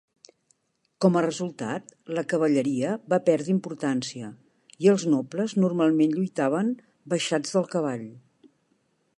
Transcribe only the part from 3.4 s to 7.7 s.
importància i els nobles normalment lluitaven baixats